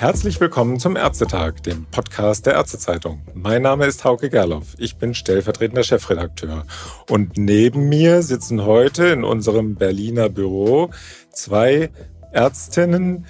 [0.00, 3.20] Herzlich willkommen zum Ärztetag, dem Podcast der Ärztezeitung.
[3.34, 4.74] Mein Name ist Hauke Gerloff.
[4.78, 6.64] Ich bin stellvertretender Chefredakteur.
[7.10, 10.88] Und neben mir sitzen heute in unserem Berliner Büro
[11.34, 11.90] zwei
[12.32, 13.26] Ärztinnen,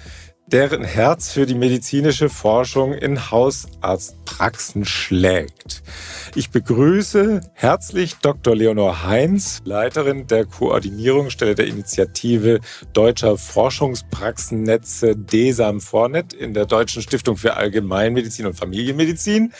[0.51, 5.81] deren Herz für die medizinische Forschung in Hausarztpraxen schlägt.
[6.35, 8.55] Ich begrüße herzlich Dr.
[8.55, 12.59] Leonor Heinz, Leiterin der Koordinierungsstelle der Initiative
[12.93, 19.53] Deutscher Forschungspraxennetze DESAM Vornet in der Deutschen Stiftung für Allgemeinmedizin und Familienmedizin.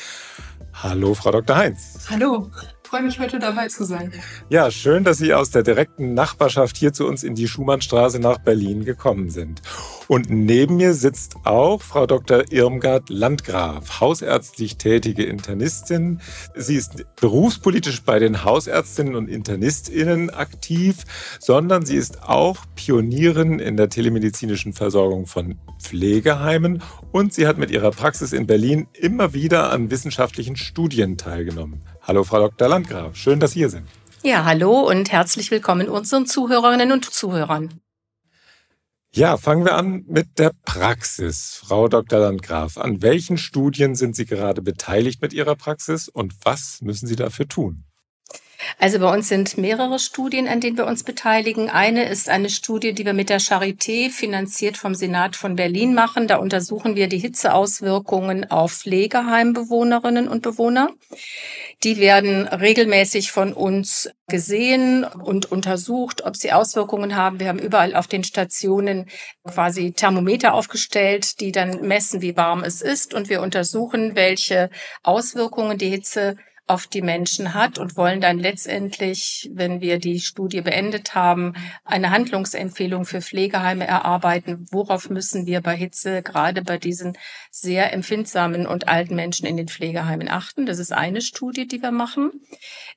[0.74, 1.56] Hallo, Frau Dr.
[1.56, 2.08] Heinz.
[2.10, 2.50] Hallo
[2.92, 4.12] freue mich, heute dabei zu sein.
[4.50, 8.40] Ja, schön, dass Sie aus der direkten Nachbarschaft hier zu uns in die Schumannstraße nach
[8.40, 9.62] Berlin gekommen sind.
[10.10, 12.52] Und neben mir sitzt auch Frau Dr.
[12.52, 16.20] Irmgard Landgraf, hausärztlich tätige Internistin.
[16.54, 21.06] Sie ist berufspolitisch bei den Hausärztinnen und Internistinnen aktiv,
[21.40, 27.72] sondern sie ist auch Pionierin in der telemedizinischen Versorgung von Pflegeheimen und sie hat mit
[27.72, 31.84] ihrer Praxis in Berlin immer wieder an wissenschaftlichen Studien teilgenommen.
[32.04, 32.68] Hallo, Frau Dr.
[32.68, 33.16] Landgraf.
[33.16, 33.88] Schön, dass Sie hier sind.
[34.24, 37.80] Ja, hallo und herzlich willkommen unseren Zuhörerinnen und Zuhörern.
[39.14, 41.62] Ja, fangen wir an mit der Praxis.
[41.64, 42.20] Frau Dr.
[42.20, 47.16] Landgraf, an welchen Studien sind Sie gerade beteiligt mit Ihrer Praxis und was müssen Sie
[47.16, 47.84] dafür tun?
[48.78, 51.70] Also bei uns sind mehrere Studien, an denen wir uns beteiligen.
[51.70, 56.28] Eine ist eine Studie, die wir mit der Charité finanziert vom Senat von Berlin machen.
[56.28, 60.90] Da untersuchen wir die Hitzeauswirkungen auf Pflegeheimbewohnerinnen und Bewohner.
[61.84, 67.40] Die werden regelmäßig von uns gesehen und untersucht, ob sie Auswirkungen haben.
[67.40, 69.10] Wir haben überall auf den Stationen
[69.44, 73.14] quasi Thermometer aufgestellt, die dann messen, wie warm es ist.
[73.14, 74.70] Und wir untersuchen, welche
[75.04, 80.62] Auswirkungen die Hitze auf die Menschen hat und wollen dann letztendlich, wenn wir die Studie
[80.62, 81.54] beendet haben,
[81.84, 84.66] eine Handlungsempfehlung für Pflegeheime erarbeiten.
[84.72, 87.18] Worauf müssen wir bei Hitze gerade bei diesen
[87.50, 90.66] sehr empfindsamen und alten Menschen in den Pflegeheimen achten?
[90.66, 92.32] Das ist eine Studie, die wir machen.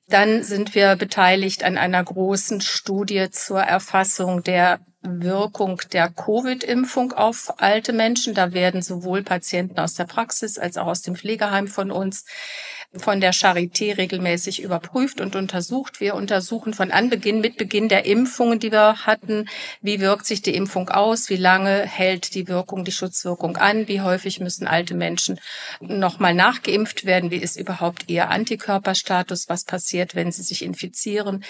[0.07, 7.53] Dann sind wir beteiligt an einer großen Studie zur Erfassung der Wirkung der Covid-Impfung auf
[7.57, 8.33] alte Menschen.
[8.33, 12.25] Da werden sowohl Patienten aus der Praxis als auch aus dem Pflegeheim von uns
[12.97, 15.99] von der Charité regelmäßig überprüft und untersucht.
[15.99, 19.47] Wir untersuchen von Anbeginn, mit Beginn der Impfungen, die wir hatten,
[19.81, 24.01] wie wirkt sich die Impfung aus, wie lange hält die Wirkung, die Schutzwirkung an, wie
[24.01, 25.39] häufig müssen alte Menschen
[25.79, 31.43] nochmal nachgeimpft werden, wie ist überhaupt ihr Antikörperstatus, was passiert, wenn sie sich infizieren.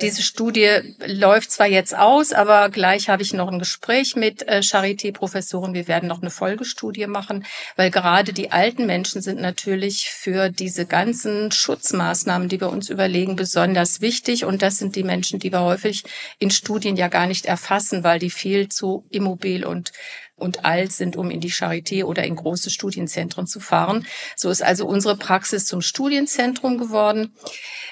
[0.00, 4.60] Diese Studie läuft zwar jetzt aus, aber gleich habe ich noch ein Gespräch mit äh,
[4.62, 5.74] Charité-Professoren.
[5.74, 7.44] Wir werden noch eine Folgestudie machen,
[7.76, 13.36] weil gerade die alten Menschen sind natürlich für diese ganzen Schutzmaßnahmen, die wir uns überlegen,
[13.36, 14.44] besonders wichtig.
[14.44, 16.04] Und das sind die Menschen, die wir häufig
[16.38, 19.92] in Studien ja gar nicht erfassen, weil die viel zu immobil und
[20.38, 24.06] und alt sind, um in die Charité oder in große Studienzentren zu fahren.
[24.36, 27.34] So ist also unsere Praxis zum Studienzentrum geworden.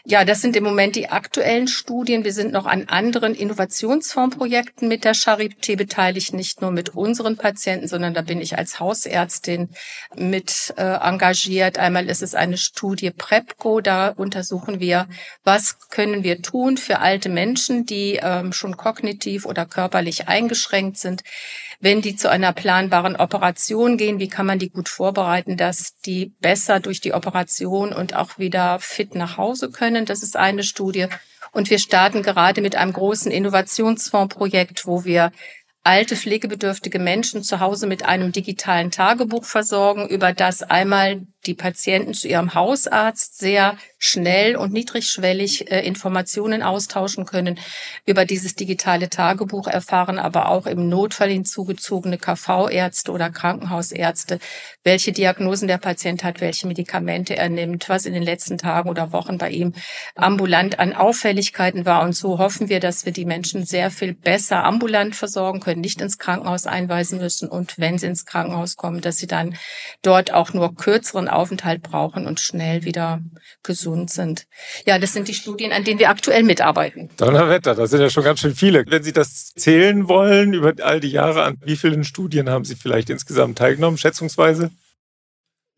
[0.09, 2.23] Ja, das sind im Moment die aktuellen Studien.
[2.23, 7.89] Wir sind noch an anderen Innovationsfondsprojekten mit der Charité beteiligt, nicht nur mit unseren Patienten,
[7.89, 9.71] sondern da bin ich als Hausärztin
[10.15, 11.79] mit äh, engagiert.
[11.79, 15.09] Einmal ist es eine Studie PrEPCO, da untersuchen wir,
[15.43, 21.25] was können wir tun für alte Menschen, die ähm, schon kognitiv oder körperlich eingeschränkt sind
[21.81, 26.35] wenn die zu einer planbaren Operation gehen, wie kann man die gut vorbereiten, dass die
[26.41, 30.07] besser durch die Operation und auch wieder fit nach Hause können.
[30.07, 31.07] Das ist eine Studie.
[31.53, 35.33] Und wir starten gerade mit einem großen Innovationsfondsprojekt, wo wir
[35.87, 42.15] alte pflegebedürftige Menschen zu Hause mit einem digitalen Tagebuch versorgen, über das einmal die Patienten
[42.15, 47.59] zu ihrem Hausarzt sehr schnell und niedrigschwellig äh, Informationen austauschen können
[48.05, 54.39] über dieses digitale Tagebuch, erfahren aber auch im Notfall hinzugezogene KV-Ärzte oder Krankenhausärzte,
[54.85, 59.13] welche Diagnosen der Patient hat, welche Medikamente er nimmt, was in den letzten Tagen oder
[59.13, 59.73] Wochen bei ihm
[60.15, 62.03] ambulant an Auffälligkeiten war.
[62.03, 66.01] Und so hoffen wir, dass wir die Menschen sehr viel besser ambulant versorgen können, nicht
[66.01, 69.57] ins Krankenhaus einweisen müssen und wenn sie ins Krankenhaus kommen, dass sie dann
[70.03, 73.21] dort auch nur kürzeren Aufenthalt brauchen und schnell wieder
[73.63, 74.47] gesund sind.
[74.87, 77.11] Ja, das sind die Studien, an denen wir aktuell mitarbeiten.
[77.17, 78.85] Donnerwetter, das sind ja schon ganz schön viele.
[78.87, 82.75] Wenn Sie das zählen wollen über all die Jahre, an wie vielen Studien haben Sie
[82.75, 84.71] vielleicht insgesamt teilgenommen, schätzungsweise?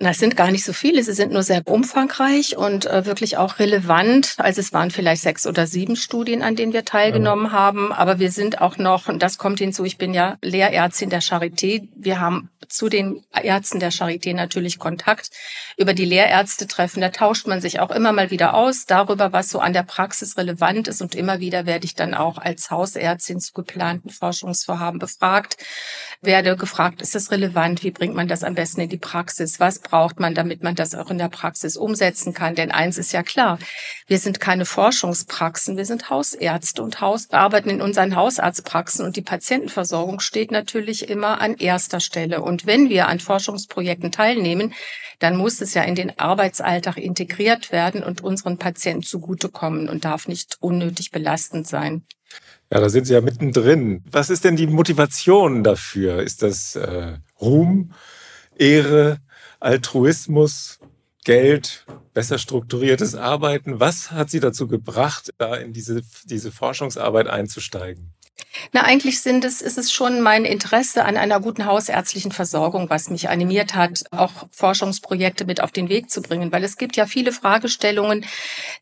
[0.00, 3.58] Das sind gar nicht so viele, sie sind nur sehr umfangreich und äh, wirklich auch
[3.58, 4.34] relevant.
[4.38, 7.52] Also es waren vielleicht sechs oder sieben Studien, an denen wir teilgenommen ja.
[7.52, 11.20] haben, aber wir sind auch noch, und das kommt hinzu, ich bin ja Lehrärztin der
[11.20, 15.30] Charité, wir haben zu den Ärzten der Charité natürlich Kontakt
[15.76, 17.00] über die Lehrärzte-Treffen.
[17.00, 20.36] Da tauscht man sich auch immer mal wieder aus darüber, was so an der Praxis
[20.36, 25.56] relevant ist und immer wieder werde ich dann auch als Hausärztin zu geplanten Forschungsvorhaben befragt.
[26.20, 27.82] werde gefragt, ist das relevant?
[27.82, 29.60] Wie bringt man das am besten in die Praxis?
[29.60, 32.54] Was braucht man, damit man das auch in der Praxis umsetzen kann?
[32.54, 33.58] Denn eins ist ja klar,
[34.06, 39.22] wir sind keine Forschungspraxen, wir sind Hausärzte und Haus, arbeiten in unseren Hausarztpraxen und die
[39.22, 42.42] Patientenversorgung steht natürlich immer an erster Stelle.
[42.42, 44.74] Und wenn wir an Forschungsprojekten teilnehmen,
[45.18, 50.28] dann muss es ja in den Arbeitsalltag integriert werden und unseren Patienten zugutekommen und darf
[50.28, 52.04] nicht unnötig belastend sein.
[52.70, 54.04] Ja, da sind Sie ja mittendrin.
[54.10, 56.22] Was ist denn die Motivation dafür?
[56.22, 57.92] Ist das äh, Ruhm,
[58.56, 59.18] Ehre,
[59.60, 60.78] Altruismus,
[61.24, 61.84] Geld,
[62.14, 63.80] besser strukturiertes Arbeiten?
[63.80, 68.14] Was hat Sie dazu gebracht, da in diese, diese Forschungsarbeit einzusteigen?
[68.72, 73.08] Na, eigentlich sind es, ist es schon mein Interesse an einer guten hausärztlichen Versorgung, was
[73.08, 77.06] mich animiert hat, auch Forschungsprojekte mit auf den Weg zu bringen, weil es gibt ja
[77.06, 78.24] viele Fragestellungen,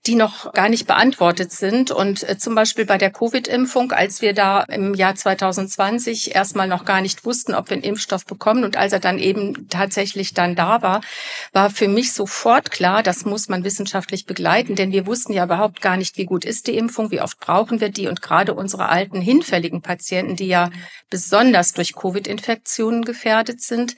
[0.07, 1.91] die noch gar nicht beantwortet sind.
[1.91, 6.85] Und äh, zum Beispiel bei der Covid-Impfung, als wir da im Jahr 2020 erstmal noch
[6.85, 10.55] gar nicht wussten, ob wir einen Impfstoff bekommen und als er dann eben tatsächlich dann
[10.55, 11.01] da war,
[11.53, 15.81] war für mich sofort klar, das muss man wissenschaftlich begleiten, denn wir wussten ja überhaupt
[15.81, 18.09] gar nicht, wie gut ist die Impfung, wie oft brauchen wir die.
[18.09, 20.71] Und gerade unsere alten Hinfälle anfälligen Patienten, die ja
[21.09, 23.97] besonders durch Covid-Infektionen gefährdet sind.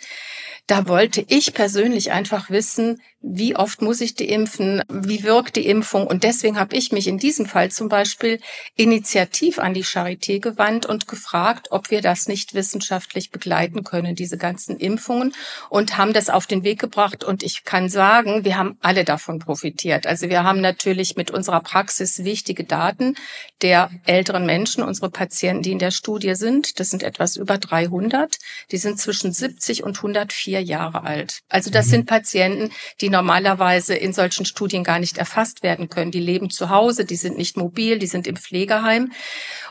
[0.69, 5.67] Da wollte ich persönlich einfach wissen, wie oft muss ich die impfen, wie wirkt die
[5.67, 6.07] Impfung.
[6.07, 8.39] Und deswegen habe ich mich in diesem Fall zum Beispiel
[8.77, 14.39] initiativ an die Charité gewandt und gefragt, ob wir das nicht wissenschaftlich begleiten können, diese
[14.39, 15.35] ganzen Impfungen,
[15.69, 17.25] und haben das auf den Weg gebracht.
[17.25, 20.07] Und ich kann sagen, wir haben alle davon profitiert.
[20.07, 23.17] Also wir haben natürlich mit unserer Praxis wichtige Daten
[23.63, 26.79] der älteren Menschen, unsere Patienten, die in der Studie sind.
[26.79, 28.37] Das sind etwas über 300.
[28.71, 31.41] Die sind zwischen 70 und 104 Jahre alt.
[31.49, 31.91] Also das mhm.
[31.91, 32.71] sind Patienten,
[33.01, 36.11] die normalerweise in solchen Studien gar nicht erfasst werden können.
[36.11, 39.13] Die leben zu Hause, die sind nicht mobil, die sind im Pflegeheim.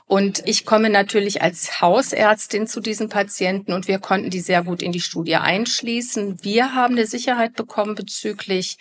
[0.06, 4.82] Und ich komme natürlich als Hausärztin zu diesen Patienten und wir konnten die sehr gut
[4.82, 6.44] in die Studie einschließen.
[6.44, 8.78] Wir haben eine Sicherheit bekommen bezüglich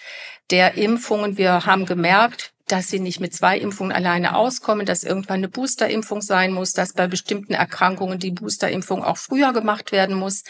[0.50, 1.36] der Impfungen.
[1.36, 6.20] Wir haben gemerkt, dass sie nicht mit zwei Impfungen alleine auskommen, dass irgendwann eine Boosterimpfung
[6.20, 10.42] sein muss, dass bei bestimmten Erkrankungen die Boosterimpfung auch früher gemacht werden muss.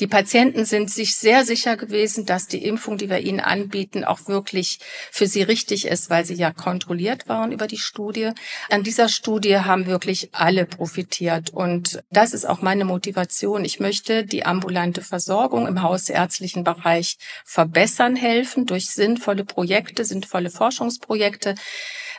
[0.00, 4.26] Die Patienten sind sich sehr sicher gewesen, dass die Impfung, die wir ihnen anbieten, auch
[4.26, 4.80] wirklich
[5.12, 8.30] für sie richtig ist, weil sie ja kontrolliert waren über die Studie.
[8.68, 13.64] An dieser Studie haben wirklich alle profitiert und das ist auch meine Motivation.
[13.64, 21.54] Ich möchte die ambulante Versorgung im hausärztlichen Bereich verbessern helfen durch sinnvolle Projekte, sinnvolle Forschungsprojekte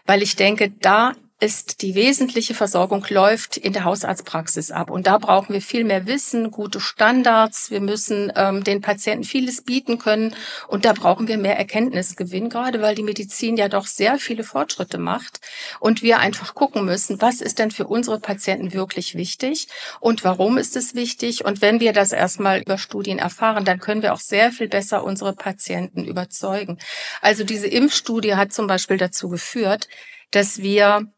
[0.06, 4.92] weil ich denke, da ist die wesentliche Versorgung läuft in der Hausarztpraxis ab.
[4.92, 7.72] Und da brauchen wir viel mehr Wissen, gute Standards.
[7.72, 10.36] Wir müssen ähm, den Patienten vieles bieten können.
[10.68, 15.00] Und da brauchen wir mehr Erkenntnisgewinn, gerade weil die Medizin ja doch sehr viele Fortschritte
[15.00, 15.40] macht.
[15.80, 19.68] Und wir einfach gucken müssen, was ist denn für unsere Patienten wirklich wichtig
[20.00, 21.44] und warum ist es wichtig.
[21.44, 25.04] Und wenn wir das erstmal über Studien erfahren, dann können wir auch sehr viel besser
[25.04, 26.78] unsere Patienten überzeugen.
[27.20, 29.88] Also diese Impfstudie hat zum Beispiel dazu geführt,
[30.30, 31.12] dass wir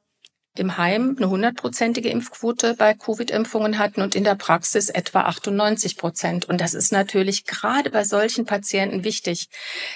[0.60, 6.46] im Heim eine hundertprozentige Impfquote bei Covid-Impfungen hatten und in der Praxis etwa 98 Prozent.
[6.46, 9.50] Und das ist natürlich gerade bei solchen Patienten wichtig,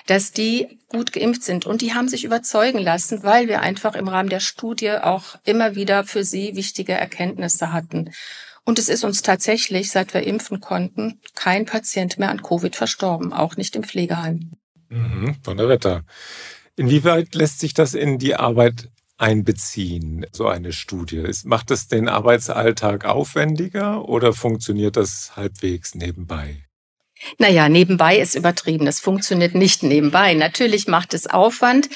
[0.07, 1.65] dass die gut geimpft sind.
[1.65, 5.75] Und die haben sich überzeugen lassen, weil wir einfach im Rahmen der Studie auch immer
[5.75, 8.11] wieder für sie wichtige Erkenntnisse hatten.
[8.65, 13.31] Und es ist uns tatsächlich, seit wir impfen konnten, kein Patient mehr an Covid verstorben,
[13.31, 14.51] auch nicht im Pflegeheim.
[14.89, 16.03] Mhm, Donnerwetter.
[16.75, 21.29] Inwieweit lässt sich das in die Arbeit einbeziehen, so eine Studie?
[21.45, 26.66] Macht es den Arbeitsalltag aufwendiger oder funktioniert das halbwegs nebenbei?
[27.37, 28.85] Naja, nebenbei ist übertrieben.
[28.85, 30.33] Das funktioniert nicht nebenbei.
[30.33, 31.89] Natürlich macht es Aufwand.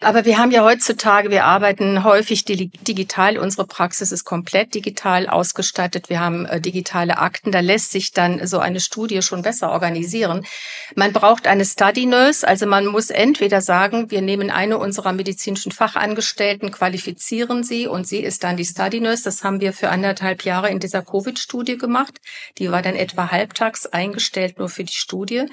[0.00, 3.36] Aber wir haben ja heutzutage, wir arbeiten häufig digital.
[3.38, 6.08] Unsere Praxis ist komplett digital ausgestattet.
[6.08, 7.50] Wir haben äh, digitale Akten.
[7.50, 10.46] Da lässt sich dann so eine Studie schon besser organisieren.
[10.94, 12.46] Man braucht eine Study Nurse.
[12.46, 18.20] Also man muss entweder sagen, wir nehmen eine unserer medizinischen Fachangestellten, qualifizieren sie und sie
[18.20, 19.24] ist dann die Study Nurse.
[19.24, 22.18] Das haben wir für anderthalb Jahre in dieser Covid-Studie gemacht.
[22.58, 25.46] Die war dann etwa halbtags eingestellt, nur für die Studie.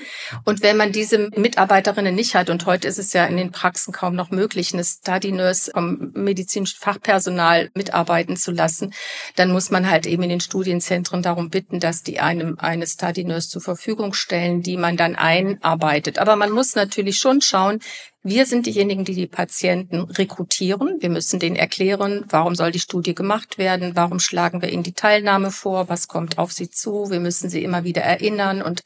[0.44, 3.94] Und wenn man diese Mitarbeiterinnen nicht hat, und heute ist es ja in den Praxen
[3.94, 8.94] kaum noch möglich, eine Study Nurse vom medizinischen Fachpersonal mitarbeiten zu lassen,
[9.36, 13.24] dann muss man halt eben in den Studienzentren darum bitten, dass die einem eine Study
[13.24, 16.20] Nurse zur Verfügung stellen, die man dann einarbeitet.
[16.20, 17.80] Aber man muss natürlich schon schauen,
[18.26, 20.98] wir sind diejenigen, die die Patienten rekrutieren.
[21.00, 24.94] Wir müssen denen erklären, warum soll die Studie gemacht werden, warum schlagen wir ihnen die
[24.94, 27.12] Teilnahme vor, was kommt auf sie zu.
[27.12, 28.82] Wir müssen sie immer wieder erinnern und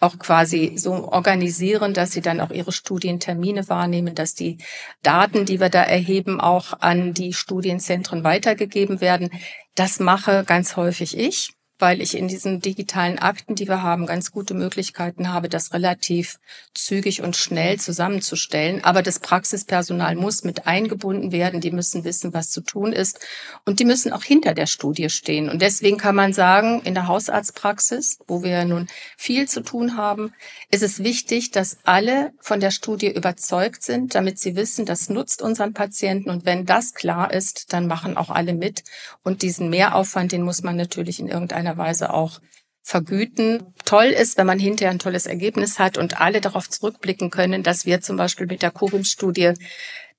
[0.00, 4.56] auch quasi so organisieren, dass sie dann auch ihre Studientermine wahrnehmen, dass die
[5.02, 9.28] Daten, die wir da erheben, auch an die Studienzentren weitergegeben werden.
[9.74, 11.57] Das mache ganz häufig ich.
[11.78, 16.38] Weil ich in diesen digitalen Akten, die wir haben, ganz gute Möglichkeiten habe, das relativ
[16.74, 18.82] zügig und schnell zusammenzustellen.
[18.84, 21.60] Aber das Praxispersonal muss mit eingebunden werden.
[21.60, 23.20] Die müssen wissen, was zu tun ist.
[23.64, 25.48] Und die müssen auch hinter der Studie stehen.
[25.48, 30.32] Und deswegen kann man sagen, in der Hausarztpraxis, wo wir nun viel zu tun haben,
[30.70, 35.42] ist es wichtig, dass alle von der Studie überzeugt sind, damit sie wissen, das nutzt
[35.42, 36.30] unseren Patienten.
[36.30, 38.82] Und wenn das klar ist, dann machen auch alle mit.
[39.22, 42.40] Und diesen Mehraufwand, den muss man natürlich in irgendeiner Weise auch
[42.82, 43.74] vergüten.
[43.84, 47.84] Toll ist, wenn man hinterher ein tolles Ergebnis hat und alle darauf zurückblicken können, dass
[47.84, 49.52] wir zum Beispiel mit der Covid-Studie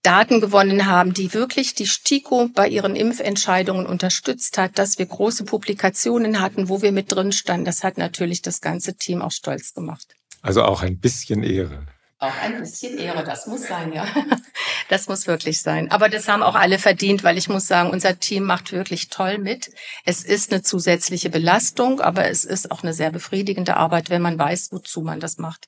[0.02, 5.44] Daten gewonnen haben, die wirklich die STIKO bei ihren Impfentscheidungen unterstützt hat, dass wir große
[5.44, 7.66] Publikationen hatten, wo wir mit drin standen.
[7.66, 10.16] Das hat natürlich das ganze Team auch stolz gemacht.
[10.42, 11.86] Also auch ein bisschen Ehre.
[12.22, 14.06] Auch ein bisschen Ehre, das muss sein, ja.
[14.90, 15.92] Das muss wirklich sein.
[15.92, 19.38] Aber das haben auch alle verdient, weil ich muss sagen, unser Team macht wirklich toll
[19.38, 19.70] mit.
[20.04, 24.40] Es ist eine zusätzliche Belastung, aber es ist auch eine sehr befriedigende Arbeit, wenn man
[24.40, 25.68] weiß, wozu man das macht.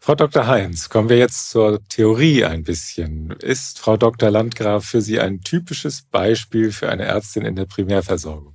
[0.00, 0.46] Frau Dr.
[0.46, 3.30] Heinz, kommen wir jetzt zur Theorie ein bisschen.
[3.40, 4.30] Ist Frau Dr.
[4.30, 8.51] Landgraf für Sie ein typisches Beispiel für eine Ärztin in der Primärversorgung?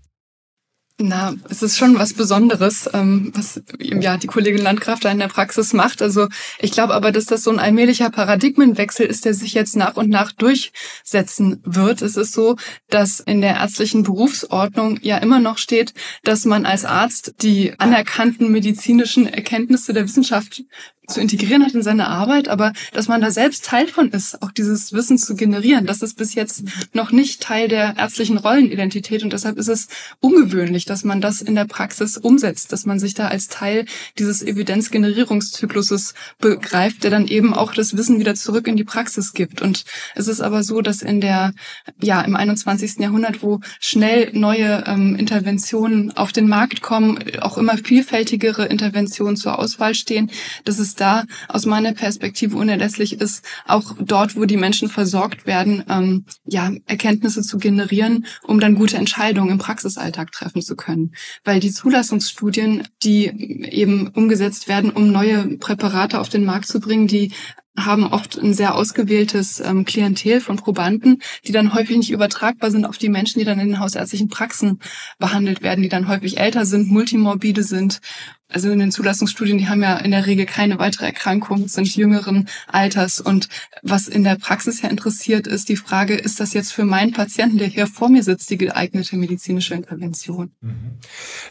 [0.99, 5.27] Na, es ist schon was Besonderes, ähm, was ja die Kollegin Landgraf da in der
[5.27, 6.01] Praxis macht.
[6.01, 6.27] Also
[6.57, 10.09] ich glaube aber, dass das so ein allmählicher Paradigmenwechsel ist, der sich jetzt nach und
[10.09, 12.01] nach durchsetzen wird.
[12.01, 12.55] Es ist so,
[12.89, 18.51] dass in der ärztlichen Berufsordnung ja immer noch steht, dass man als Arzt die anerkannten
[18.51, 20.63] medizinischen Erkenntnisse der Wissenschaft
[21.07, 24.51] zu integrieren hat in seine Arbeit, aber dass man da selbst Teil von ist, auch
[24.51, 29.31] dieses Wissen zu generieren, das ist bis jetzt noch nicht Teil der ärztlichen Rollenidentität und
[29.31, 29.87] deshalb ist es
[30.19, 33.85] ungewöhnlich, dass man das in der Praxis umsetzt, dass man sich da als Teil
[34.19, 39.61] dieses Evidenzgenerierungszykluses begreift, der dann eben auch das Wissen wieder zurück in die Praxis gibt.
[39.61, 39.85] Und
[40.15, 41.53] es ist aber so, dass in der,
[42.01, 42.97] ja, im 21.
[42.99, 49.57] Jahrhundert, wo schnell neue ähm, Interventionen auf den Markt kommen, auch immer vielfältigere Interventionen zur
[49.57, 50.29] Auswahl stehen,
[50.65, 55.83] dass es da aus meiner Perspektive unerlässlich ist, auch dort, wo die Menschen versorgt werden,
[55.89, 61.13] ähm, ja, Erkenntnisse zu generieren, um dann gute Entscheidungen im Praxisalltag treffen zu können.
[61.43, 63.25] Weil die Zulassungsstudien, die
[63.71, 67.31] eben umgesetzt werden, um neue Präparate auf den Markt zu bringen, die
[67.77, 72.85] haben oft ein sehr ausgewähltes ähm, Klientel von Probanden, die dann häufig nicht übertragbar sind
[72.85, 74.79] auf die Menschen, die dann in den hausärztlichen Praxen
[75.19, 78.01] behandelt werden, die dann häufig älter sind, multimorbide sind
[78.49, 82.47] also in den Zulassungsstudien, die haben ja in der Regel keine weitere Erkrankung, sind jüngeren
[82.67, 83.19] Alters.
[83.19, 83.49] Und
[83.83, 87.57] was in der Praxis ja interessiert, ist die Frage, ist das jetzt für meinen Patienten,
[87.57, 90.51] der hier vor mir sitzt, die geeignete medizinische Intervention?
[90.61, 90.97] Mhm.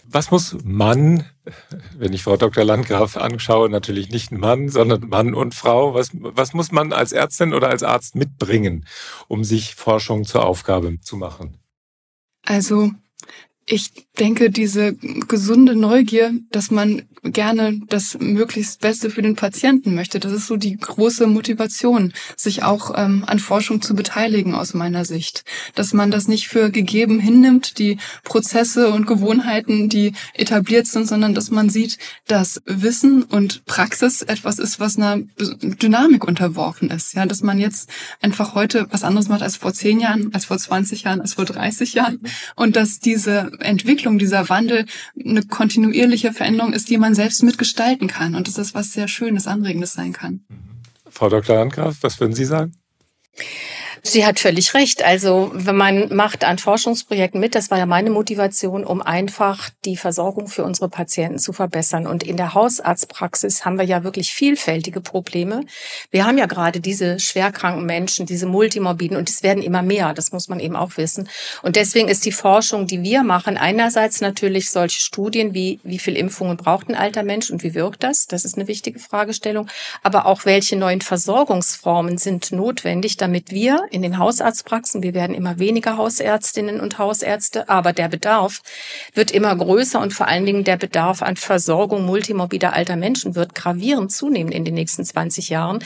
[0.04, 1.24] Was muss Mann,
[1.98, 2.64] wenn ich Frau Dr.
[2.64, 7.12] Landgraf anschaue, natürlich nicht ein Mann, sondern Mann und Frau, was, was muss man als
[7.12, 8.86] Ärztin oder als Arzt mitbringen,
[9.28, 11.58] um sich Forschung zur Aufgabe zu machen?
[12.42, 12.92] Also
[13.68, 20.20] ich denke, diese gesunde Neugier, dass man gerne das möglichst Beste für den Patienten möchte,
[20.20, 25.04] das ist so die große Motivation, sich auch ähm, an Forschung zu beteiligen aus meiner
[25.04, 25.44] Sicht.
[25.74, 31.34] Dass man das nicht für gegeben hinnimmt, die Prozesse und Gewohnheiten, die etabliert sind, sondern
[31.34, 37.14] dass man sieht, dass Wissen und Praxis etwas ist, was einer Dynamik unterworfen ist.
[37.14, 40.58] Ja, dass man jetzt einfach heute was anderes macht als vor zehn Jahren, als vor
[40.58, 42.20] 20 Jahren, als vor 30 Jahren
[42.54, 44.86] und dass diese Entwicklung, dieser Wandel
[45.22, 49.92] eine kontinuierliche Veränderung ist, die man selbst mitgestalten kann und das was sehr Schönes, Anregendes
[49.92, 50.44] sein kann.
[51.08, 51.56] Frau Dr.
[51.56, 52.72] Landgraf, was würden Sie sagen?
[54.02, 55.04] Sie hat völlig recht.
[55.04, 59.96] Also wenn man macht an Forschungsprojekten mit, das war ja meine Motivation, um einfach die
[59.96, 62.06] Versorgung für unsere Patienten zu verbessern.
[62.06, 65.62] Und in der Hausarztpraxis haben wir ja wirklich vielfältige Probleme.
[66.10, 70.14] Wir haben ja gerade diese schwerkranken Menschen, diese Multimorbiden und es werden immer mehr.
[70.14, 71.28] Das muss man eben auch wissen.
[71.62, 76.16] Und deswegen ist die Forschung, die wir machen, einerseits natürlich solche Studien wie, wie viel
[76.16, 78.26] Impfungen braucht ein alter Mensch und wie wirkt das?
[78.26, 79.68] Das ist eine wichtige Fragestellung.
[80.02, 85.02] Aber auch welche neuen Versorgungsformen sind notwendig, damit wir in den Hausarztpraxen.
[85.02, 88.62] Wir werden immer weniger Hausärztinnen und Hausärzte, aber der Bedarf
[89.14, 93.54] wird immer größer und vor allen Dingen der Bedarf an Versorgung multimorbider alter Menschen wird
[93.54, 95.78] gravierend zunehmen in den nächsten 20 Jahren.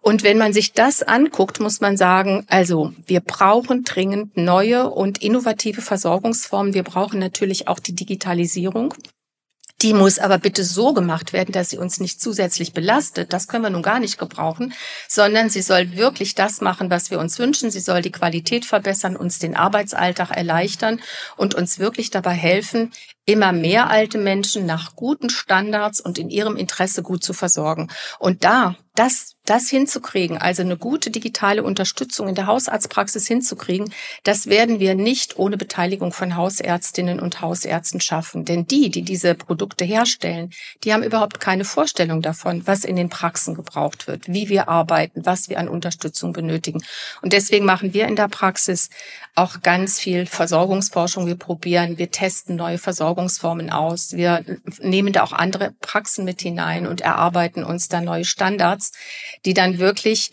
[0.00, 5.22] Und wenn man sich das anguckt, muss man sagen, also wir brauchen dringend neue und
[5.22, 6.74] innovative Versorgungsformen.
[6.74, 8.94] Wir brauchen natürlich auch die Digitalisierung.
[9.82, 13.34] Die muss aber bitte so gemacht werden, dass sie uns nicht zusätzlich belastet.
[13.34, 14.72] Das können wir nun gar nicht gebrauchen,
[15.06, 17.70] sondern sie soll wirklich das machen, was wir uns wünschen.
[17.70, 21.00] Sie soll die Qualität verbessern, uns den Arbeitsalltag erleichtern
[21.36, 22.90] und uns wirklich dabei helfen,
[23.26, 27.90] immer mehr alte Menschen nach guten Standards und in ihrem Interesse gut zu versorgen.
[28.18, 33.92] Und da das das hinzukriegen, also eine gute digitale Unterstützung in der Hausarztpraxis hinzukriegen,
[34.24, 38.44] das werden wir nicht ohne Beteiligung von Hausärztinnen und Hausärzten schaffen.
[38.44, 40.50] Denn die, die diese Produkte herstellen,
[40.84, 45.24] die haben überhaupt keine Vorstellung davon, was in den Praxen gebraucht wird, wie wir arbeiten,
[45.24, 46.82] was wir an Unterstützung benötigen.
[47.22, 48.90] Und deswegen machen wir in der Praxis
[49.36, 51.26] auch ganz viel Versorgungsforschung.
[51.26, 54.12] Wir probieren, wir testen neue Versorgungsformen aus.
[54.14, 54.44] Wir
[54.80, 58.92] nehmen da auch andere Praxen mit hinein und erarbeiten uns da neue Standards
[59.44, 60.32] die dann wirklich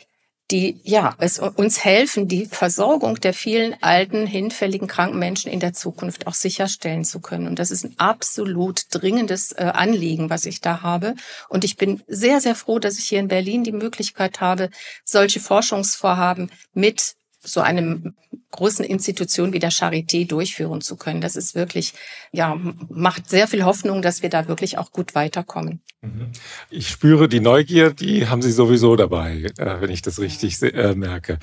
[0.52, 5.72] die ja es uns helfen, die Versorgung der vielen alten, hinfälligen, kranken Menschen in der
[5.72, 7.48] Zukunft auch sicherstellen zu können.
[7.48, 11.16] Und das ist ein absolut dringendes äh, Anliegen, was ich da habe.
[11.48, 14.70] Und ich bin sehr, sehr froh, dass ich hier in Berlin die Möglichkeit habe,
[15.06, 18.16] solche Forschungsvorhaben mit so einem
[18.52, 21.22] großen Institution wie der Charité durchführen zu können.
[21.22, 21.94] Das ist wirklich,
[22.32, 22.56] ja,
[22.90, 25.82] macht sehr viel Hoffnung, dass wir da wirklich auch gut weiterkommen.
[26.02, 26.32] Mhm.
[26.70, 30.94] Ich spüre die Neugier, die haben Sie sowieso dabei, äh, wenn ich das richtig äh,
[30.96, 31.40] merke.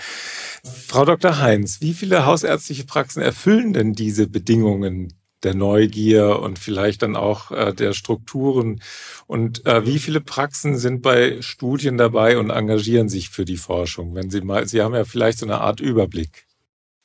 [0.87, 1.40] Frau Dr.
[1.40, 7.50] Heinz, wie viele hausärztliche Praxen erfüllen denn diese Bedingungen der Neugier und vielleicht dann auch
[7.50, 8.80] äh, der Strukturen.
[9.26, 14.14] Und äh, wie viele Praxen sind bei Studien dabei und engagieren sich für die Forschung?
[14.14, 16.47] Wenn Sie mal, Sie haben ja vielleicht so eine Art Überblick.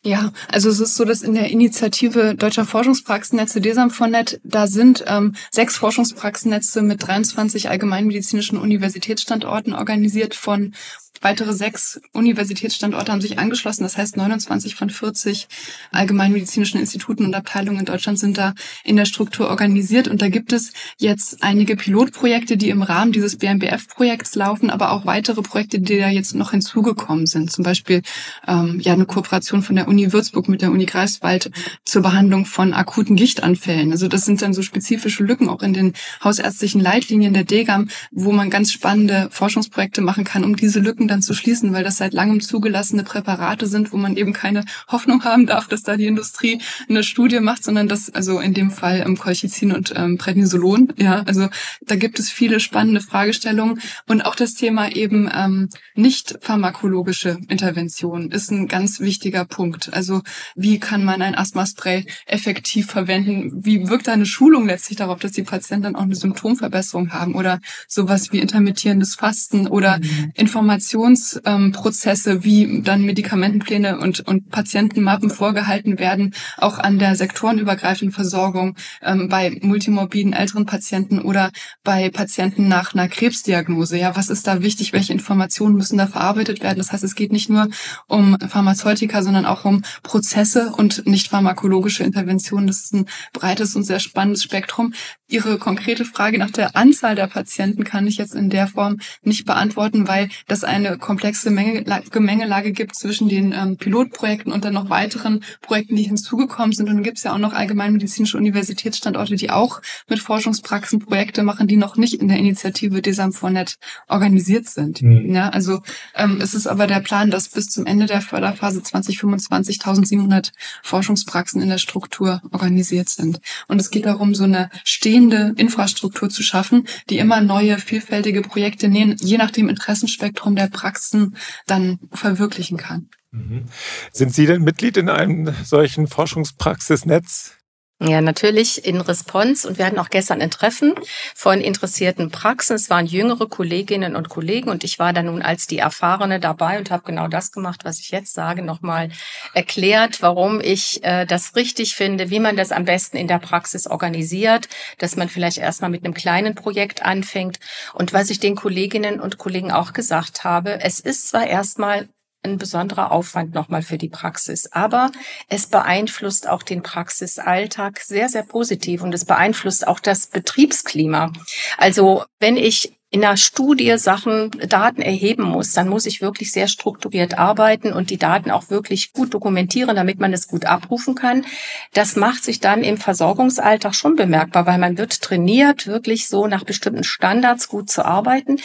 [0.06, 5.34] Ja, also es ist so, dass in der Initiative Deutscher Forschungspraxennetze DESAM-Vornet, da sind ähm,
[5.50, 10.75] sechs Forschungspraxennetze mit 23 allgemeinmedizinischen Universitätsstandorten organisiert von
[11.22, 13.84] Weitere sechs Universitätsstandorte haben sich angeschlossen.
[13.84, 15.48] Das heißt, 29 von 40
[15.92, 18.54] allgemeinmedizinischen Instituten und Abteilungen in Deutschland sind da
[18.84, 20.08] in der Struktur organisiert.
[20.08, 25.06] Und da gibt es jetzt einige Pilotprojekte, die im Rahmen dieses BMBF-Projekts laufen, aber auch
[25.06, 27.52] weitere Projekte, die da jetzt noch hinzugekommen sind.
[27.52, 28.02] Zum Beispiel
[28.48, 31.52] ähm, ja eine Kooperation von der Uni Würzburg mit der Uni Greifswald
[31.86, 33.92] zur Behandlung von akuten Gichtanfällen.
[33.92, 35.94] Also das sind dann so spezifische Lücken auch in den
[36.24, 41.22] hausärztlichen Leitlinien der DGAM, wo man ganz spannende Forschungsprojekte machen kann, um diese Lücken dann
[41.22, 45.46] zu schließen, weil das seit langem zugelassene Präparate sind, wo man eben keine Hoffnung haben
[45.46, 49.18] darf, dass da die Industrie eine Studie macht, sondern das, also in dem Fall ähm,
[49.18, 50.94] Colchicin und ähm, Prednisolon.
[50.98, 51.50] Ja, also
[51.82, 58.32] da gibt es viele spannende Fragestellungen und auch das Thema eben ähm, nicht pharmakologische Intervention
[58.32, 59.94] ist ein ganz wichtiger Punkt.
[59.94, 60.22] Also
[60.56, 63.66] wie kann man ein Asthmaspray effektiv verwenden?
[63.66, 67.60] Wie wirkt eine Schulung letztlich darauf, dass die Patienten dann auch eine Symptomverbesserung haben oder
[67.88, 70.32] sowas wie intermittierendes Fasten oder mhm.
[70.34, 78.75] Informationen Interventionsprozesse, wie dann Medikamentenpläne und, und Patientenmappen vorgehalten werden, auch an der sektorenübergreifenden Versorgung
[79.01, 81.51] ähm, bei multimorbiden älteren Patienten oder
[81.84, 83.98] bei Patienten nach einer Krebsdiagnose.
[83.98, 84.94] Ja, was ist da wichtig?
[84.94, 86.77] Welche Informationen müssen da verarbeitet werden?
[86.77, 87.68] Das heißt, es geht nicht nur
[88.08, 92.68] um Pharmazeutika, sondern auch um Prozesse und nicht pharmakologische Interventionen.
[92.68, 94.94] Das ist ein breites und sehr spannendes Spektrum.
[95.27, 99.46] Ihre konkrete Frage nach der Anzahl der Patienten kann ich jetzt in der Form nicht
[99.46, 105.44] beantworten, weil das eine komplexe Gemengelage gibt zwischen den ähm, Pilotprojekten und dann noch weiteren
[105.61, 106.90] Projekten, die hinzugekommen sind.
[106.90, 111.68] Und dann gibt es ja auch noch allgemeinmedizinische Universitätsstandorte, die auch mit Forschungspraxen Projekte machen,
[111.68, 115.01] die noch nicht in der Initiative DESAM4Net organisiert sind.
[115.01, 115.33] Mhm.
[115.33, 115.81] Ja, also
[116.14, 120.51] ähm, es ist aber der Plan, dass bis zum Ende der Förderphase 2025 1700
[120.83, 123.40] Forschungspraxen in der Struktur organisiert sind.
[123.68, 124.70] Und es geht darum, so eine
[125.16, 131.38] bestehende Infrastruktur zu schaffen, die immer neue, vielfältige Projekte je nach dem Interessenspektrum der Praxen
[131.68, 133.10] dann verwirklichen kann.
[133.32, 133.66] Mhm.
[134.12, 137.56] Sind Sie denn Mitglied in einem solchen Forschungspraxisnetz?
[138.01, 139.66] Ja, natürlich in Response.
[139.66, 140.96] Und wir hatten auch gestern ein Treffen
[141.34, 142.75] von interessierten Praxen.
[142.75, 146.77] Es waren jüngere Kolleginnen und Kollegen und ich war da nun als die Erfahrene dabei
[146.77, 149.12] und habe genau das gemacht, was ich jetzt sage, nochmal
[149.53, 153.88] erklärt, warum ich äh, das richtig finde, wie man das am besten in der Praxis
[153.88, 157.62] organisiert, dass man vielleicht erstmal mit einem kleinen Projekt anfängt.
[157.94, 162.10] Und was ich den Kolleginnen und Kollegen auch gesagt habe, es ist zwar erstmal
[162.51, 164.72] ein besonderer Aufwand nochmal für die Praxis.
[164.72, 165.12] Aber
[165.50, 171.31] es beeinflusst auch den Praxisalltag sehr, sehr positiv und es beeinflusst auch das Betriebsklima.
[171.77, 176.68] Also wenn ich in einer Studie Sachen, Daten erheben muss, dann muss ich wirklich sehr
[176.68, 181.46] strukturiert arbeiten und die Daten auch wirklich gut dokumentieren, damit man es gut abrufen kann.
[181.94, 186.66] Das macht sich dann im Versorgungsalltag schon bemerkbar, weil man wird trainiert, wirklich so nach
[186.66, 188.58] bestimmten Standards gut zu arbeiten.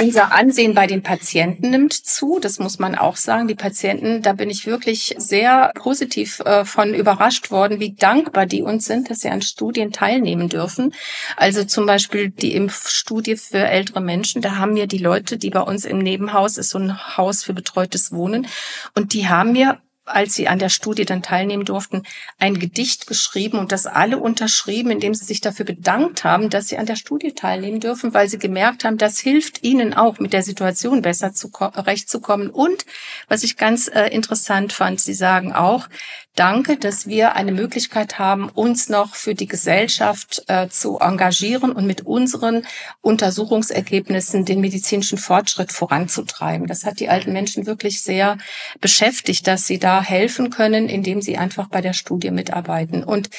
[0.00, 3.48] Unser Ansehen bei den Patienten nimmt zu, das muss man auch sagen.
[3.48, 8.62] Die Patienten, da bin ich wirklich sehr positiv äh, von überrascht worden, wie dankbar die
[8.62, 10.94] uns sind, dass sie an Studien teilnehmen dürfen.
[11.36, 15.60] Also zum Beispiel die Impfstudie für ältere Menschen, da haben mir die Leute, die bei
[15.60, 18.46] uns im Nebenhaus ist so ein Haus für betreutes Wohnen,
[18.94, 19.80] und die haben mir
[20.14, 22.02] als sie an der Studie dann teilnehmen durften,
[22.38, 26.78] ein Gedicht geschrieben und das alle unterschrieben, indem sie sich dafür bedankt haben, dass sie
[26.78, 30.42] an der Studie teilnehmen dürfen, weil sie gemerkt haben, das hilft ihnen auch, mit der
[30.42, 32.50] Situation besser zurechtzukommen.
[32.50, 32.86] Und
[33.28, 35.88] was ich ganz äh, interessant fand, sie sagen auch,
[36.36, 41.86] danke, dass wir eine Möglichkeit haben, uns noch für die Gesellschaft äh, zu engagieren und
[41.86, 42.66] mit unseren
[43.00, 46.66] Untersuchungsergebnissen den medizinischen Fortschritt voranzutreiben.
[46.66, 48.38] Das hat die alten Menschen wirklich sehr
[48.80, 53.04] beschäftigt, dass sie da helfen können, indem sie einfach bei der Studie mitarbeiten.
[53.04, 53.30] Und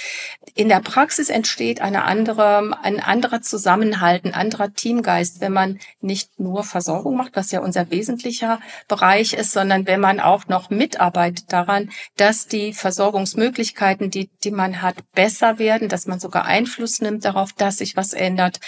[0.56, 6.40] in der Praxis entsteht eine andere, ein anderer Zusammenhalt, ein anderer Teamgeist, wenn man nicht
[6.40, 11.52] nur Versorgung macht, was ja unser wesentlicher Bereich ist, sondern wenn man auch noch mitarbeitet
[11.54, 17.26] daran, dass die Versorgungsmöglichkeiten, die, die man hat, besser werden, dass man sogar Einfluss nimmt
[17.26, 18.60] darauf, dass sich was ändert.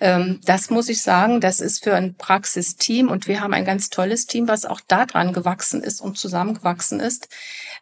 [0.00, 3.90] Ähm, das muss ich sagen, das ist für ein Praxisteam und wir haben ein ganz
[3.90, 7.28] tolles Team, was auch daran gewachsen ist und zusammengewachsen ist,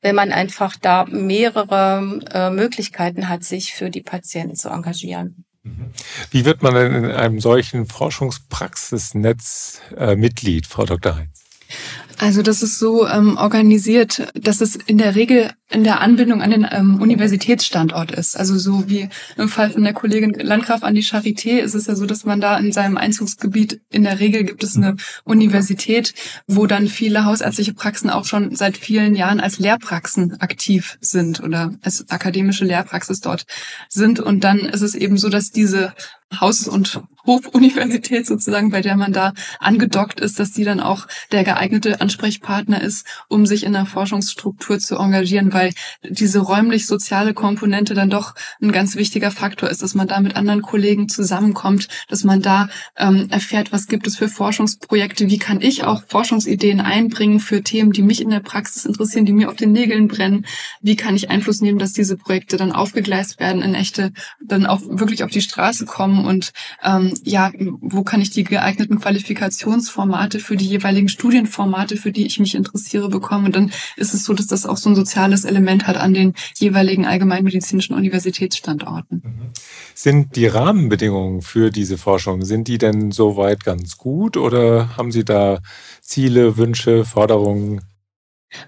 [0.02, 5.44] wenn man einfach da mehrere äh, Möglichkeiten hat, sich für die Patienten zu engagieren.
[5.62, 5.92] Mhm.
[6.30, 11.16] Wie wird man denn in einem solchen Forschungspraxisnetz äh, Mitglied, Frau Dr.
[11.16, 11.44] Heinz?
[12.18, 16.50] Also das ist so ähm, organisiert, dass es in der Regel in der Anbindung an
[16.50, 18.36] den ähm, Universitätsstandort ist.
[18.36, 21.94] Also so wie im Fall von der Kollegin Landgraf an die Charité ist es ja
[21.94, 26.12] so, dass man da in seinem Einzugsgebiet in der Regel gibt es eine Universität,
[26.48, 31.72] wo dann viele hausärztliche Praxen auch schon seit vielen Jahren als Lehrpraxen aktiv sind oder
[31.82, 33.46] als akademische Lehrpraxis dort
[33.88, 34.18] sind.
[34.18, 35.94] Und dann ist es eben so, dass diese
[36.38, 41.44] Haus- und Hofuniversität sozusagen, bei der man da angedockt ist, dass die dann auch der
[41.44, 48.08] geeignete Ansprechpartner ist, um sich in der Forschungsstruktur zu engagieren, weil diese räumlich-soziale Komponente dann
[48.08, 52.40] doch ein ganz wichtiger Faktor ist, dass man da mit anderen Kollegen zusammenkommt, dass man
[52.40, 57.62] da ähm, erfährt, was gibt es für Forschungsprojekte, wie kann ich auch Forschungsideen einbringen für
[57.62, 60.46] Themen, die mich in der Praxis interessieren, die mir auf den Nägeln brennen,
[60.80, 64.80] wie kann ich Einfluss nehmen, dass diese Projekte dann aufgegleist werden, in echte, dann auch
[64.86, 70.56] wirklich auf die Straße kommen und ähm, ja, wo kann ich die geeigneten Qualifikationsformate für
[70.56, 73.46] die jeweiligen Studienformate, für die ich mich interessiere, bekommen.
[73.46, 76.34] Und dann ist es so, dass das auch so ein soziales Element hat an den
[76.56, 79.22] jeweiligen allgemeinmedizinischen Universitätsstandorten.
[79.24, 79.50] Mhm.
[79.94, 85.24] Sind die Rahmenbedingungen für diese Forschung, sind die denn soweit ganz gut oder haben Sie
[85.24, 85.58] da
[86.00, 87.82] Ziele, Wünsche, Forderungen?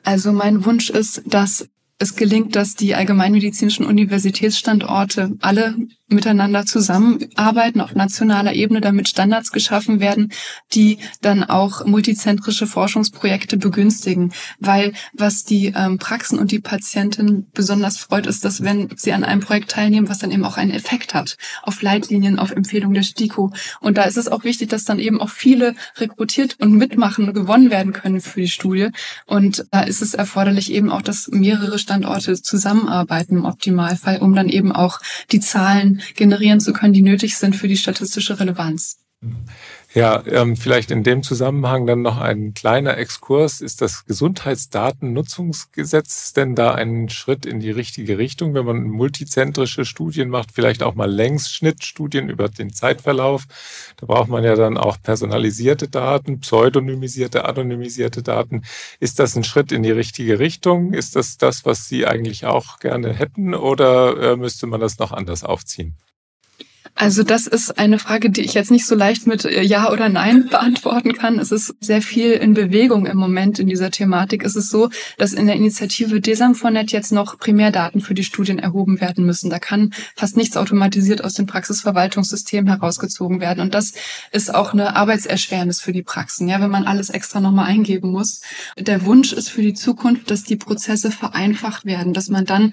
[0.02, 1.68] Also mein Wunsch ist, dass
[1.98, 5.76] es gelingt, dass die allgemeinmedizinischen Universitätsstandorte alle
[6.12, 10.32] miteinander zusammenarbeiten auf nationaler Ebene, damit Standards geschaffen werden,
[10.72, 14.32] die dann auch multizentrische Forschungsprojekte begünstigen.
[14.58, 19.24] Weil was die ähm, Praxen und die Patienten besonders freut, ist, dass wenn sie an
[19.24, 23.02] einem Projekt teilnehmen, was dann eben auch einen Effekt hat auf Leitlinien, auf Empfehlungen der
[23.02, 23.52] STIKO.
[23.80, 27.34] Und da ist es auch wichtig, dass dann eben auch viele rekrutiert und mitmachen und
[27.34, 28.88] gewonnen werden können für die Studie.
[29.26, 34.48] Und da ist es erforderlich eben auch, dass mehrere Standorte zusammenarbeiten im Optimalfall, um dann
[34.48, 38.98] eben auch die Zahlen generieren zu können, die nötig sind für die statistische Relevanz.
[39.94, 43.60] Ja, ähm, vielleicht in dem Zusammenhang dann noch ein kleiner Exkurs.
[43.60, 50.30] Ist das Gesundheitsdatennutzungsgesetz denn da ein Schritt in die richtige Richtung, wenn man multizentrische Studien
[50.30, 53.44] macht, vielleicht auch mal Längsschnittstudien über den Zeitverlauf?
[53.98, 58.62] Da braucht man ja dann auch personalisierte Daten, pseudonymisierte, anonymisierte Daten.
[58.98, 60.94] Ist das ein Schritt in die richtige Richtung?
[60.94, 65.12] Ist das das, was Sie eigentlich auch gerne hätten oder äh, müsste man das noch
[65.12, 65.98] anders aufziehen?
[66.94, 70.08] Also das ist eine Frage, die ich jetzt nicht so leicht mit äh, Ja oder
[70.08, 71.38] Nein beantworten kann.
[71.38, 74.44] Es ist sehr viel in Bewegung im Moment in dieser Thematik.
[74.44, 79.00] Es ist so, dass in der Initiative Desamfornet jetzt noch Primärdaten für die Studien erhoben
[79.00, 79.48] werden müssen.
[79.48, 83.60] Da kann fast nichts automatisiert aus dem Praxisverwaltungssystem herausgezogen werden.
[83.60, 83.94] Und das
[84.30, 88.42] ist auch eine Arbeitserschwernis für die Praxen, ja, wenn man alles extra nochmal eingeben muss.
[88.78, 92.72] Der Wunsch ist für die Zukunft, dass die Prozesse vereinfacht werden, dass man dann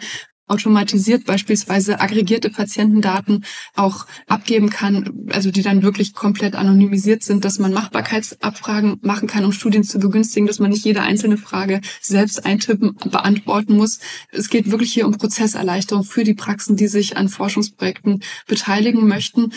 [0.49, 7.59] automatisiert beispielsweise aggregierte Patientendaten auch abgeben kann, also die dann wirklich komplett anonymisiert sind, dass
[7.59, 12.45] man Machbarkeitsabfragen machen kann, um Studien zu begünstigen, dass man nicht jede einzelne Frage selbst
[12.45, 13.99] eintippen, beantworten muss.
[14.31, 19.51] Es geht wirklich hier um Prozesserleichterung für die Praxen, die sich an Forschungsprojekten beteiligen möchten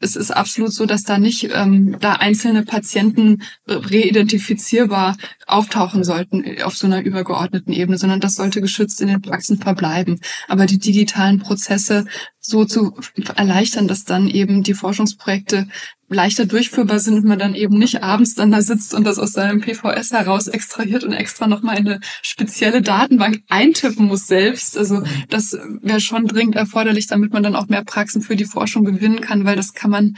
[0.00, 6.76] es ist absolut so, dass da nicht ähm, da einzelne Patienten reidentifizierbar auftauchen sollten auf
[6.76, 10.20] so einer übergeordneten Ebene, sondern das sollte geschützt in den Praxen verbleiben.
[10.46, 12.06] Aber die digitalen Prozesse
[12.48, 12.94] so zu
[13.34, 15.68] erleichtern, dass dann eben die Forschungsprojekte
[16.08, 19.32] leichter durchführbar sind und man dann eben nicht abends dann da sitzt und das aus
[19.32, 24.78] seinem PVS heraus extrahiert und extra nochmal eine spezielle Datenbank eintippen muss selbst.
[24.78, 28.84] Also das wäre schon dringend erforderlich, damit man dann auch mehr Praxen für die Forschung
[28.84, 30.16] gewinnen kann, weil das kann man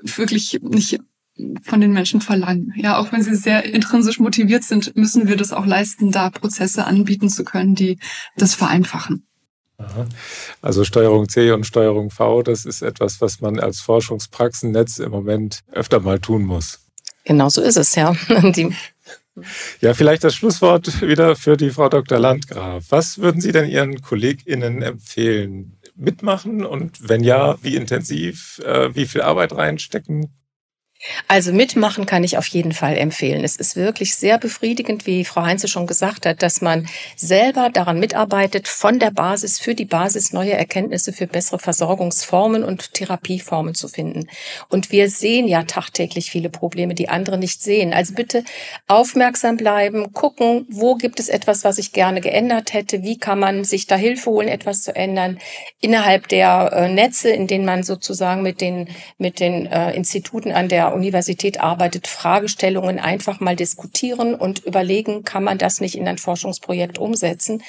[0.00, 1.00] wirklich nicht
[1.62, 2.72] von den Menschen verlangen.
[2.76, 6.84] Ja, auch wenn sie sehr intrinsisch motiviert sind, müssen wir das auch leisten, da Prozesse
[6.84, 7.98] anbieten zu können, die
[8.36, 9.26] das vereinfachen.
[10.60, 15.60] Also Steuerung C und Steuerung V, das ist etwas, was man als Forschungspraxennetz im Moment
[15.72, 16.80] öfter mal tun muss.
[17.24, 18.14] Genau so ist es, ja.
[18.28, 18.74] Die
[19.80, 22.18] ja, vielleicht das Schlusswort wieder für die Frau Dr.
[22.18, 22.84] Landgraf.
[22.90, 25.78] Was würden Sie denn Ihren KollegInnen empfehlen?
[25.94, 30.34] Mitmachen und wenn ja, wie intensiv, äh, wie viel Arbeit reinstecken?
[31.26, 33.42] Also mitmachen kann ich auf jeden Fall empfehlen.
[33.42, 36.86] Es ist wirklich sehr befriedigend, wie Frau Heinze schon gesagt hat, dass man
[37.16, 42.94] selber daran mitarbeitet, von der Basis für die Basis neue Erkenntnisse für bessere Versorgungsformen und
[42.94, 44.28] Therapieformen zu finden.
[44.68, 47.92] Und wir sehen ja tagtäglich viele Probleme, die andere nicht sehen.
[47.92, 48.44] Also bitte
[48.86, 53.64] aufmerksam bleiben, gucken, wo gibt es etwas, was ich gerne geändert hätte, wie kann man
[53.64, 55.38] sich da Hilfe holen, etwas zu ändern
[55.80, 58.88] innerhalb der äh, Netze, in denen man sozusagen mit den,
[59.18, 65.44] mit den äh, Instituten an der Universität arbeitet, Fragestellungen einfach mal diskutieren und überlegen, kann
[65.44, 67.62] man das nicht in ein Forschungsprojekt umsetzen.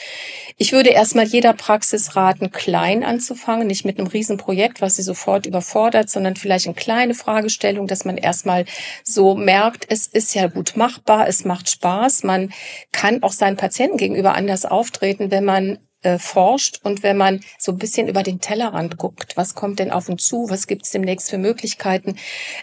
[0.58, 5.46] Ich würde erstmal jeder Praxis raten, klein anzufangen, nicht mit einem Riesenprojekt, was sie sofort
[5.46, 8.66] überfordert, sondern vielleicht eine kleine Fragestellung, dass man erstmal
[9.04, 12.52] so merkt, es ist ja gut machbar, es macht Spaß, man
[12.92, 17.72] kann auch seinen Patienten gegenüber anders auftreten, wenn man äh, forscht und wenn man so
[17.72, 20.92] ein bisschen über den Tellerrand guckt, was kommt denn auf uns zu, was gibt es
[20.92, 22.16] demnächst für Möglichkeiten.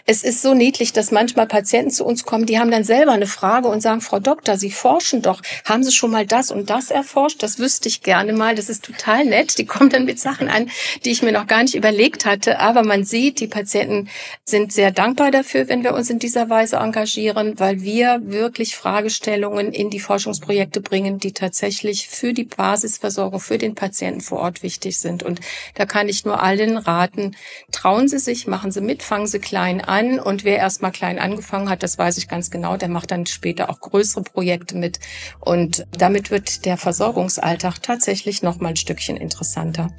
[0.05, 3.27] Es ist so niedlich, dass manchmal Patienten zu uns kommen, die haben dann selber eine
[3.27, 6.91] Frage und sagen, Frau Doktor, Sie forschen doch, haben Sie schon mal das und das
[6.91, 7.41] erforscht?
[7.41, 9.57] Das wüsste ich gerne mal, das ist total nett.
[9.57, 10.69] Die kommen dann mit Sachen an,
[11.03, 14.09] die ich mir noch gar nicht überlegt hatte, aber man sieht, die Patienten
[14.43, 19.71] sind sehr dankbar dafür, wenn wir uns in dieser Weise engagieren, weil wir wirklich Fragestellungen
[19.73, 24.63] in die Forschungsprojekte bringen, die tatsächlich für die Basisversorgung Versorgung für den Patienten vor Ort
[24.63, 25.23] wichtig sind.
[25.23, 25.39] Und
[25.75, 27.35] da kann ich nur allen raten,
[27.71, 30.19] trauen Sie sich, machen Sie mit, fangen Sie klein an.
[30.19, 33.25] Und wer erst mal klein angefangen hat, das weiß ich ganz genau, der macht dann
[33.25, 34.99] später auch größere Projekte mit.
[35.39, 39.89] Und damit wird der Versorgungsalltag tatsächlich noch mal ein Stückchen interessanter.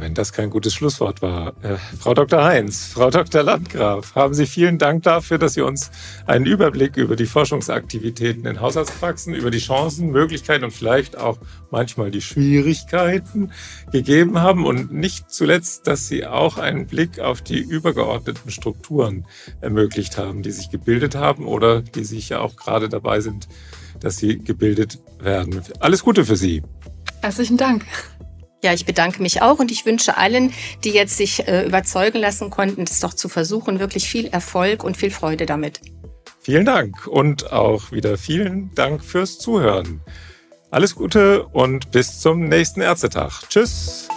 [0.00, 1.54] Wenn das kein gutes Schlusswort war.
[1.62, 2.42] Äh, Frau Dr.
[2.42, 3.44] Heinz, Frau Dr.
[3.44, 5.92] Landgraf, haben Sie vielen Dank dafür, dass Sie uns
[6.26, 11.38] einen Überblick über die Forschungsaktivitäten in Haushaltspraxen, über die Chancen, Möglichkeiten und vielleicht auch
[11.70, 13.52] manchmal die Schwierigkeiten
[13.92, 19.24] gegeben haben und nicht zuletzt, dass Sie auch einen Blick auf die übergeordneten Strukturen
[19.60, 23.46] ermöglicht haben, die sich gebildet haben oder die sich ja auch gerade dabei sind,
[24.00, 25.62] dass sie gebildet werden.
[25.78, 26.62] Alles Gute für Sie.
[27.22, 27.84] Herzlichen Dank.
[28.62, 32.50] Ja, ich bedanke mich auch und ich wünsche allen, die jetzt sich äh, überzeugen lassen
[32.50, 35.80] konnten, das doch zu versuchen, wirklich viel Erfolg und viel Freude damit.
[36.40, 40.00] Vielen Dank und auch wieder vielen Dank fürs Zuhören.
[40.70, 43.48] Alles Gute und bis zum nächsten Ärztetag.
[43.48, 44.08] Tschüss.